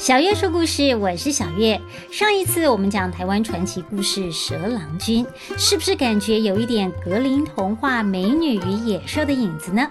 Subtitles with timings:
[0.00, 1.78] 小月说故事，我是小月。
[2.10, 5.22] 上一次我们讲台湾传奇故事《蛇郎君》，
[5.58, 9.86] 是不是感觉有一点格林童话《美女与野兽》的影子呢？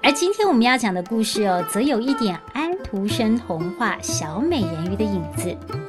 [0.00, 5.83] 而今天我们要讲的故事哦，则有一点安徒生童话《小美人鱼》的影子。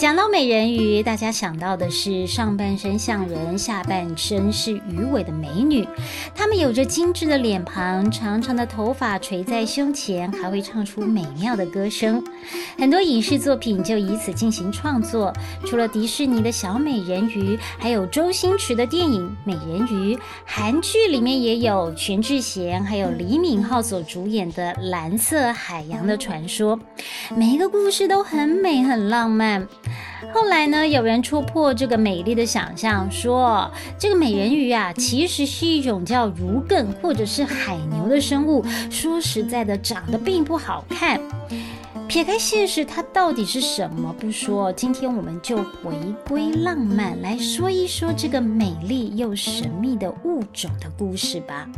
[0.00, 5.86] 讲到美人鱼，大家想到的是上半身像人，下半身是鱼尾的美女。
[6.34, 12.24] 她们有着精致的脸庞，长长的头发垂在胸前，还会唱出美妙的歌声。
[12.78, 15.30] 很多影视作品就以此进行创作。
[15.66, 26.78] 除了迪士尼的小美人鱼，还有周星驰的电影《美人鱼》，韩剧里面也有全智贤还有李敏镐所主演的《蓝色海洋的传说》。
[27.36, 29.68] 每一个故事都很美很浪漫。
[30.32, 38.64] 后来呢，有人戳破这个美丽的想象，说这个美人鱼啊，其实是一种叫如艮或者是海牛的生物。
[38.90, 41.20] 说实在的，长得并不好看。
[42.06, 45.92] 撇开现实，它到底是什么不说，今天我们就回
[46.28, 51.68] 归浪漫，来说一说这个美丽又神秘的物种的故事吧。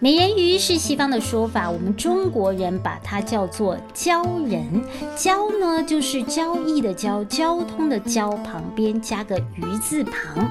[0.00, 4.64] 美人鱼是西方的说法，我们中国人把它叫做鲛人。
[5.16, 10.48] 鲛呢，就是交易的交，交通的交，旁边加个鱼字旁。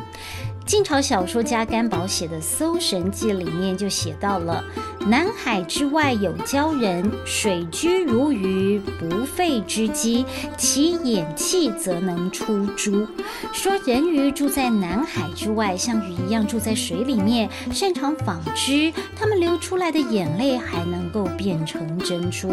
[0.68, 4.62] 晋朝小说家甘宝写的《搜神记》里面就写到了：
[5.08, 10.26] 南海之外有鲛人，水居如鱼，不费之机，
[10.58, 13.08] 其眼气则能出珠。
[13.54, 22.52] 说人鱼住在南海之外，像鱼一样住在水里面，擅长纺织，他们流出来的眼泪还能够变成珍珠。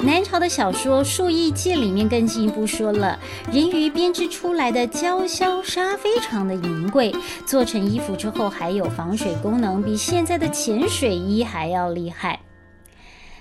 [0.00, 3.18] 南朝的小说《树异记》里面更进一步说了，
[3.50, 7.14] 人鱼编织出来的鲛绡纱非常的名贵，
[7.46, 12.40] 做成衣服之后还有防水功能，比现在的潜水衣还要厉害。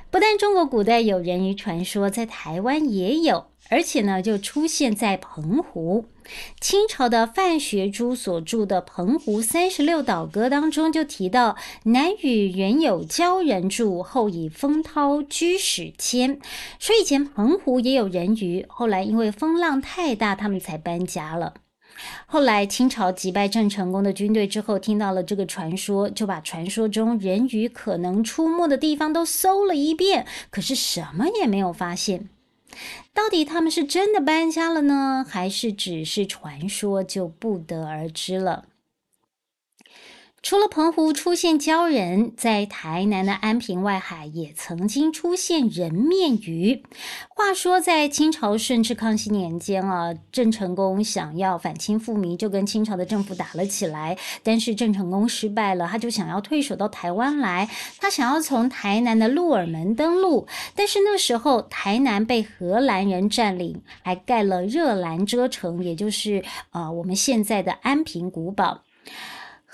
[0.09, 3.52] 不但中国古代有人鱼传说，在台湾也有。
[3.73, 6.05] 而且呢，就出现在澎湖。
[6.61, 16.39] 清朝的范学珠所著的《澎湖三十六岛歌》当中就提到，南屿原有鲛人住，后以风涛居始迁。
[16.77, 21.55] 说以前澎湖也有人鱼，后来因为风浪太大，他们才搬家了。
[22.27, 32.29] 后来清朝击败郑成功的军队之后，听到了这个传说，就把传说中人鱼可能出没的地方都搜了一遍，可是什么也没有发现。
[33.13, 38.65] 到底他们是真的搬家了呢，还是只是传说，就不得而知了。
[40.43, 46.83] 除了澎湖出现鲛人，在台南的安平外海也曾经出现人面鱼。
[47.29, 54.17] 话说，在清朝顺治康熙年间啊，郑成功想要反清复明，就跟清朝的政府打了起来。
[54.43, 57.69] 但是郑成功失败了，他就想要退守到台湾来，
[58.01, 60.45] 他想要从台南的鹿耳门登陆。
[60.75, 68.81] 但是那时候台南被荷兰人占领，还盖了热兰遮城，也就是呃我们现在的安平古堡。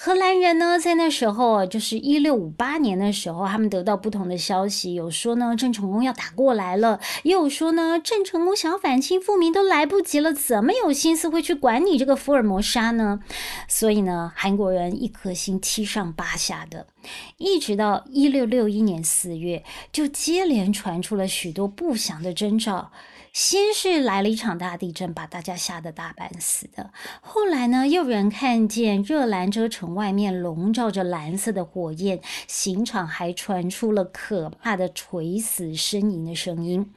[0.01, 13.19] 荷兰人呢，在那时候啊，就是一六五八年的时候，他们得到不同的消息，有说呢郑成功要打过来了，也有说呢郑成功想要反清复明都来不及了，怎么有心思会去管你这个福尔摩沙呢？
[13.67, 16.87] 所以呢，韩国人一颗心七上八下的，
[17.35, 22.93] 一直到一六六一年四月，就接连传出了许多不祥的征兆。
[23.31, 26.89] 先是来了一场大地震，把大家吓得大半死的。
[27.21, 36.91] 后来呢，又有人看见热兰遮城外面笼罩着蓝色的火焰，刑场还传出了可怕的垂死呻吟的声音。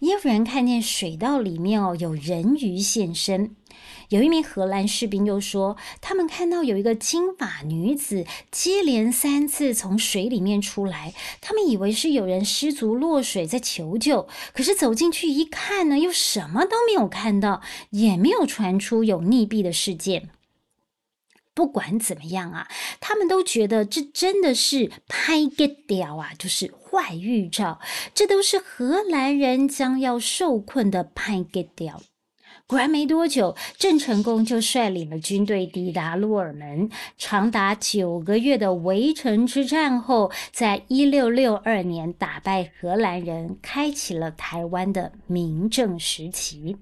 [0.00, 3.56] 也有人看见水道里面哦有人鱼现身。
[4.10, 20.28] 有一名荷兰士兵又说，他们看到有一个金发女子接连三次从水里面出来，他们以为是有人失足落水在求救，可是走进去一看呢，又什么都没有看到，也没有传出有溺毙的事件。
[21.54, 22.68] 不管怎么样啊，
[23.00, 27.80] 他们都觉得这真的是拍个屌啊，就是坏预兆，
[28.14, 32.00] 这都是荷兰人将要受困的拍个屌。
[32.66, 36.88] 果然没多久，郑成功就率领了军队抵达鹿耳门。
[37.18, 46.78] 长达九个月的围城之战后，在一六六二年打败荷兰人，开启了台湾的明正时期。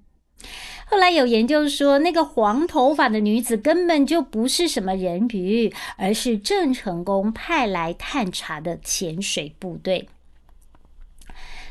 [0.90, 10.08] 后来有研究说，那个黄头发的女子根本就不是什么人鱼，而是郑成功派来探查的潜水部队。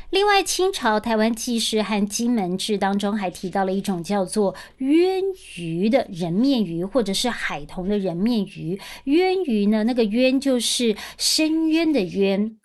[0.08, 5.22] 另外，清朝台湾纪事和金门志当中还提到了一种叫做渊
[5.58, 8.80] 鱼的人面鱼，或者是海童的人面鱼。
[9.04, 12.56] 渊鱼呢，那个渊就是深渊的渊。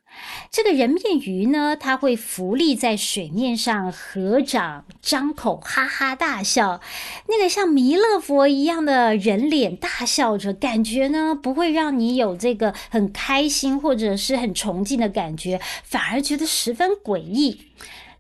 [0.52, 6.80] 这个人面鱼呢，它会浮立在水面上，合掌张口，哈哈大笑。
[7.28, 17.62] 那个像弥勒佛一样的人脸大笑着，感觉呢不会让你有这个很开心或者是很崇敬的感觉，反而觉得十分诡异。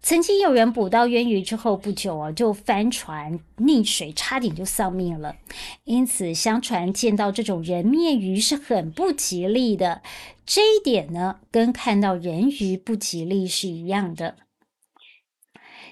[0.05, 5.35] 曾经有人捕到渊鱼之后不久啊，就翻船溺水，差点就丧命了。
[5.83, 10.03] 因此，相传见到这种人面鱼是很不吉利的。
[10.45, 14.35] 这一点呢，跟看到人鱼不吉利是一样的。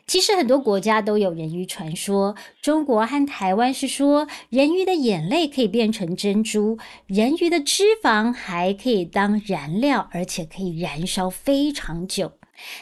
[0.06, 6.78] 其实很多国家都有人鱼传说，中国和台湾是说人鱼的眼泪可以变成珍珠，
[7.08, 12.34] 人鱼的脂肪还可以当燃料，而且可以燃烧非常久。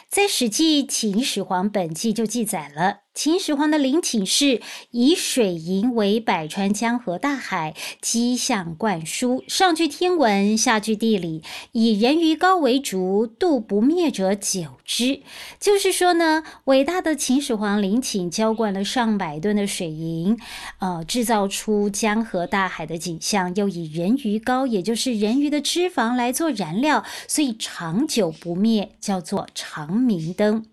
[0.08, 3.00] 在《史记·秦始皇本纪》就记载了。
[3.14, 11.42] 秦始皇的陵寝是以水银为百川江河大海，积象灌输，上句天文，下句地理，
[11.72, 15.20] 以人鱼膏为主，度不灭者久之。
[15.60, 20.38] 就是说呢，伟大的秦始皇陵寝浇灌了上百吨的水银，
[20.78, 30.64] 呃，制造出江河大海的景象，又以人鱼膏，也就是人鱼的脂肪来做燃料，所以长久不灭，叫做长明灯。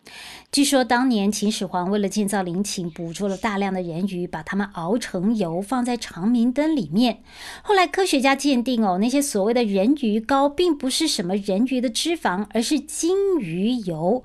[0.52, 7.24] 据说当年秦始皇为了建造陵寝，捕捉了大量的人鱼，把它们熬成油，放在长明灯里面。
[7.62, 14.24] 后来科学家鉴定哦，那些所谓的人鱼膏，并不是什么人鱼的脂肪，而是金鱼油。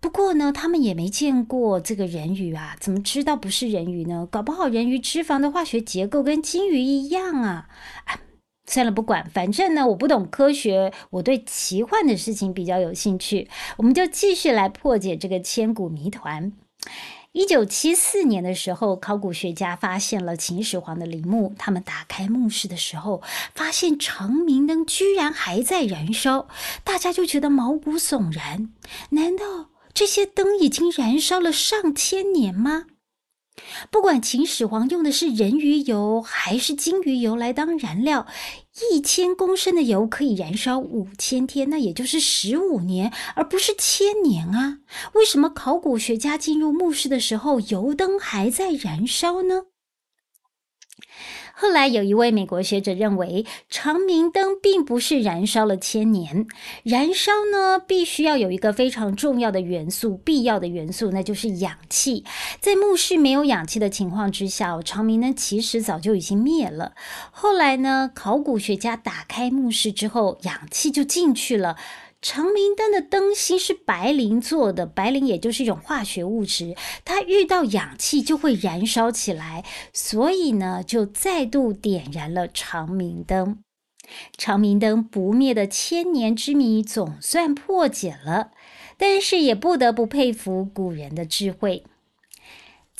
[0.00, 4.26] 不过呢，他们也没见过这个人鱼啊，怎么知道不是人鱼呢？
[4.30, 7.68] 搞不好人鱼脂肪的化学结构跟金鱼一样啊！
[8.64, 13.48] 算了，不管，反正呢，我不懂科学，我对奇幻的事情比较有兴趣。
[13.76, 16.52] 我们就继续来破解这个千古谜团。
[17.32, 23.22] 一九七四年的时候，考古学家发现了秦始皇的陵墓，他们打开墓室的时候，
[23.54, 26.46] 发现长明灯居然还在燃烧，
[26.84, 28.70] 大家就觉得毛骨悚然。
[29.10, 32.84] 难道这些灯已经燃烧了上千年吗？
[33.90, 38.26] 不管秦始皇用的是人鱼油还是金鱼油来当燃料，
[38.90, 44.78] 一千公升的油可以燃烧五千天，那也就是十五年，而不是千年啊！
[45.12, 49.64] 为什么考古学家进入墓室的时候，油灯还在燃烧呢？
[51.54, 56.46] 后来有一位美国学者认为，长明灯并不是燃烧了千年，
[56.82, 62.24] 燃烧呢必须要有一个非常重要的元素，必要的元素，那就是氧气。
[62.58, 66.94] 在墓室没有氧气的情况之下，长明灯其实早就已经灭了。
[67.30, 71.76] 后来呢，考古学家打开墓室之后，氧气就进去了。
[72.22, 83.58] 长明灯的灯芯是白磷做的，白磷也就是一种化学物质，它遇到氧气就会燃烧起来，所以呢，就再度点燃了长明灯。
[84.36, 88.52] 长明灯不灭的千年之谜总算破解了，
[88.96, 91.84] 但是也不得不佩服古人的智慧。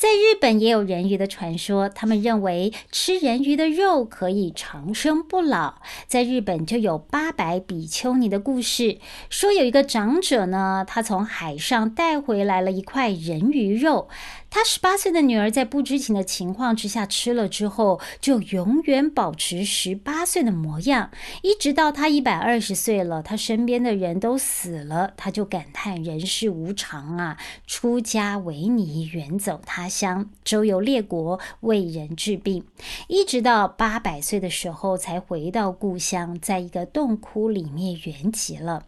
[0.03, 5.75] 在日本也有人鱼的传说，他们认为吃人鱼的肉可以长生不老。
[6.09, 8.99] 在日本就有八百比丘尼的故事，
[9.31, 14.09] 说有一个长者呢，他从海上带回来了一块人鱼肉。
[14.55, 21.11] 他十八岁的女儿在不知情的情况之下吃了之后，就永远保持十八岁的模样，
[21.41, 32.63] 一直到他一百二十岁了，他身边的人都死了，他就感叹人世无常啊，出家为尼，远走他乡，周游列国，为人治病，
[33.09, 38.85] 一直到八百岁的时候才回到故乡，在一个洞窟里面圆寂了。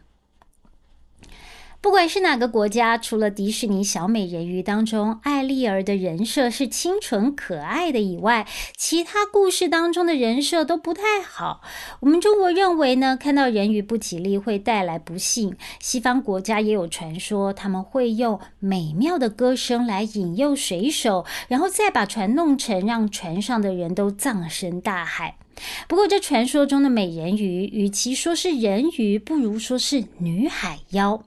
[1.84, 11.60] 不管是哪个国家，除了迪士尼小美人鱼当中艾丽儿的人设是清纯可爱的以外，其他故事当中的人设都不太好。
[12.00, 15.54] 我们中国认为呢，看到人鱼不吉利，会带来不幸。
[15.78, 25.36] 西方国家也有传说，他们会用美妙的歌声来引诱水手，然后再把船弄沉，让船上的人都葬身大海。
[25.86, 31.22] 不过，这传说中的美人鱼，与其说是人鱼，不如说是女海妖。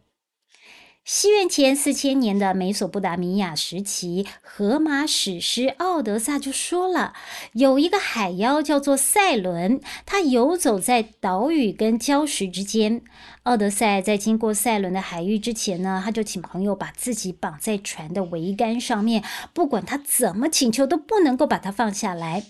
[1.09, 7.13] 西元前四千年的美索不达米亚时期，荷马史诗《奥德赛》就说了，
[7.53, 13.01] 有一个海妖叫做赛伦，他游走在岛屿跟礁石之间。
[13.43, 19.23] 奥德赛在经过赛伦的海域之前呢，他就请朋友把自己绑在船的桅杆上面，
[19.53, 22.43] 不管他怎么请求，都不能够把它放下来。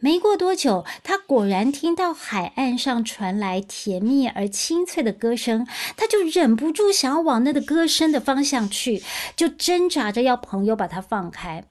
[0.00, 9.02] 没过多久，他果然听到海岸上传来甜蜜而清脆的歌声，他就忍不住想要往那个歌声的方向去，
[9.34, 11.64] 就挣扎着要朋友把他放开。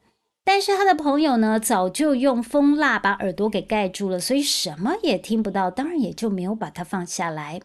[0.43, 7.61] 但是他的朋友呢，早就用风蜡把耳朵给盖住了，所以什么也听不到，当然也就没有把他放下来。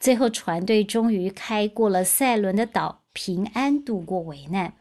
[0.00, 4.74] 最后，船队终于开过了塞伦的岛，平安度过危难。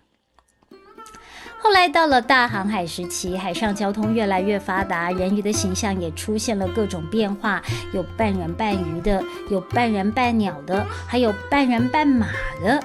[1.64, 12.28] 后来到了大航海时期，海上交通越来越发达，人鱼的形象也出现了各种变化，有半人半鱼的，有半人半鸟的，还有半人半马
[12.62, 12.84] 的。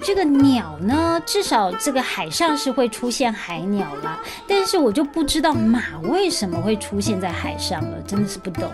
[0.00, 8.68] 这个鸟呢，至少这个海上是会出现海鸟啦，但是我就不知道马为什么会出现在海上了，真的是不懂。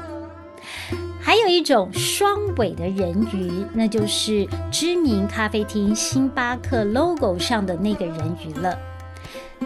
[1.20, 8.74] 还有一种双尾的人鱼，那就是知名咖啡厅星巴克 logo 上的那个人鱼了。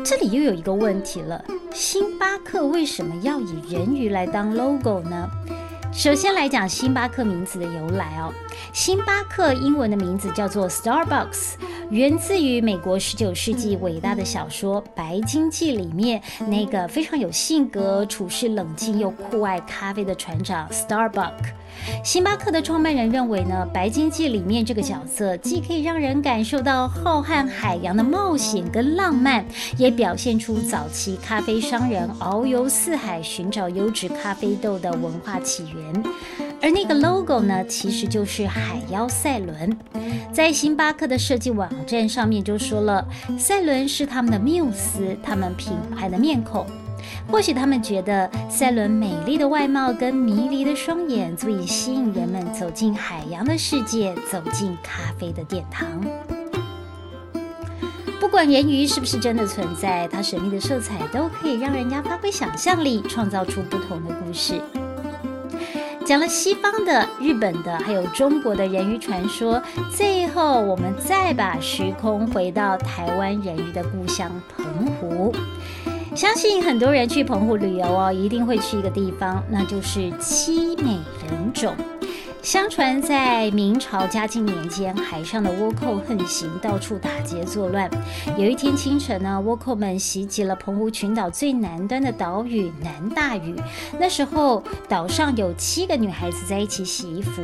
[0.04, 5.28] 这里又有一个问题了，星巴克为什么要以人鱼来当 logo 呢？
[5.90, 8.32] 首先来讲星巴克名字的由来哦，
[8.72, 11.54] 星巴克英文的名字叫做 Starbucks，
[11.90, 21.32] 源自于美国十九世纪伟大的小说《白鲸记》里面那个非常有性格、处事冷静又酷爱咖啡的船长 Starbuck。
[22.04, 29.44] 星巴克的创办人认为呢，《白鲸记》里面这个角色既可以让人感受到浩瀚海洋的冒险跟浪漫，
[29.76, 35.77] 也表现出早期咖啡商人遨游四海寻找优质咖啡豆的文化起源。
[36.60, 39.76] 而那个 logo 呢，其实就是海妖赛伦。
[40.32, 43.06] 在星巴克的设计网站上面就说了，
[43.38, 46.66] 赛伦是他们的缪斯，他们品牌的面孔。
[47.30, 55.86] 或许他们觉得赛伦美丽的外貌跟迷离的双眼足以吸引人们走进海洋的世界，走进咖啡的殿堂。
[58.18, 64.60] 不管人鱼是不是真的存在，它神秘的色彩都可以让人家发挥想象力，创造出不同的故事。
[66.08, 69.62] 讲了西方的、日本的，还有中国的人鱼传说，
[69.94, 75.30] 最后我们再把时空回到台湾人鱼的故乡澎湖。
[76.14, 80.98] 相信很多人去澎湖旅游哦，一定会去一个地方，那就是七美
[81.28, 81.76] 人冢。
[82.42, 87.90] 相传在明朝嘉靖年间，海上的倭寇横行，到处打劫作乱。
[88.38, 93.54] 有一天清晨呢，倭寇们袭击了澎湖群岛最南端的岛屿南大屿。
[93.98, 97.42] 那时候岛上有七个女孩子在一起洗衣服，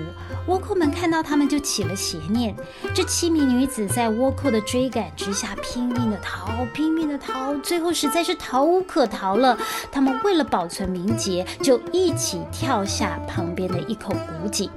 [0.49, 2.55] 倭寇们看到她们就起了邪念。
[2.95, 9.59] 这七名女子在倭寇的追赶之下拼命的逃，拼命的逃，最后实在是逃无可逃了。
[9.93, 14.71] 她们为了保存名节，就一起跳下旁边的一口古井。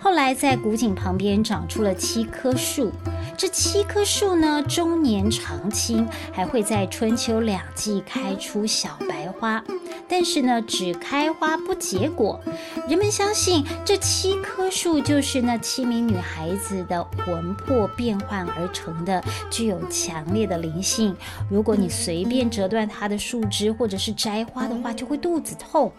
[0.00, 2.92] 后来，在古井旁边长出了七棵树。
[3.38, 9.62] 这七棵树呢，终年常青，还会在春秋两季开出小白花。
[10.08, 12.40] 但是呢，只开花不结果。
[12.88, 21.14] 人们相信这七棵树就是那七名女孩子的魂魄变换而成的，具有强烈的灵性。
[21.48, 25.92] 如果你随便折断它的树枝或者是摘花的话，就会肚子痛。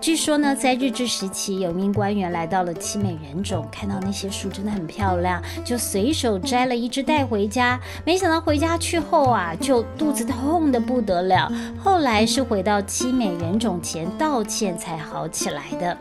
[0.00, 7.78] 据说呢，在日治时期，有名官员来到了七美人种，看到那些树真的很漂亮，就随手摘了一只带回家。
[8.06, 11.52] 没想到回家去后啊，就肚子痛的不得了。
[11.82, 13.40] 后来是回到七美。
[13.40, 15.96] 人种前道歉才好起来的，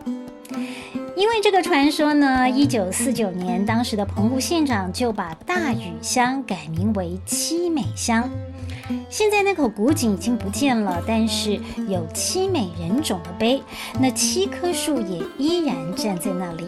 [1.15, 8.29] 因为这个传说呢，一九四九年，当时的澎湖县长就把大屿乡改名为七美乡。
[9.09, 11.57] 现在那口古井已经不见了，但是
[11.87, 13.63] 有七美人种的碑，
[13.97, 16.65] 那七棵树也依然站在那里。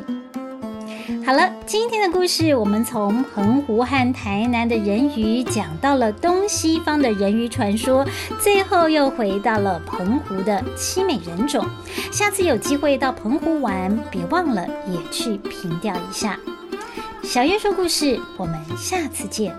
[1.25, 8.05] 好了，今天的故事我们从澎湖和台南的人鱼讲到了东西方的人鱼传说，
[8.39, 11.65] 最后又回到了澎湖的七美人种。
[12.11, 16.37] 下次有机会到澎湖玩，别忘了也去凭吊一下。
[17.23, 19.55] 小月说故事，我们下次见。